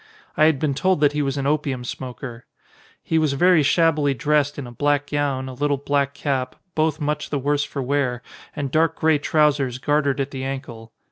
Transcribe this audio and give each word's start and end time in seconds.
I 0.35 0.45
had 0.45 0.57
been 0.57 0.73
told 0.73 0.99
that 1.01 1.11
he 1.11 1.21
was 1.21 1.37
an 1.37 1.45
opium 1.45 1.83
smoker. 1.83 2.45
He 3.03 3.19
was 3.19 3.33
very 3.33 3.61
shabbily 3.61 4.15
dressed 4.15 4.57
in 4.57 4.65
a 4.65 4.71
black 4.71 5.05
gown, 5.05 5.47
a 5.47 5.53
little 5.53 5.77
black 5.77 6.15
cap, 6.15 6.55
both 6.73 6.99
much 6.99 7.29
the 7.29 7.37
worse 7.37 7.63
for 7.63 7.83
wear, 7.83 8.23
and 8.55 8.71
dark 8.71 8.95
grey 8.95 9.19
trousers 9.19 9.77
gartered 9.77 10.19
at 10.19 10.31
the 10.31 10.43
ankle. 10.43 10.91